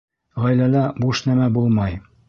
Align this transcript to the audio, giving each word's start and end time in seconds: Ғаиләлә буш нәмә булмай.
Ғаиләлә 0.45 0.81
буш 1.05 1.23
нәмә 1.29 1.53
булмай. 1.59 2.05